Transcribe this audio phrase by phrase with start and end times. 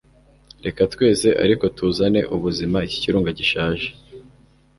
[0.65, 3.87] Reka twese ariko tuzane ubuzima iki kirunga gishaje